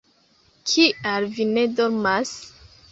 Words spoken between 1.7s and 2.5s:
dormas?